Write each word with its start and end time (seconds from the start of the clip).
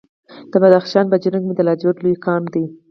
د 0.51 0.53
بدخشان 0.61 1.05
په 1.09 1.17
جرم 1.23 1.43
کې 1.47 1.53
د 1.55 1.59
لاجوردو 1.67 2.03
لوی 2.03 2.15
کان 2.25 2.41
دی. 2.53 2.63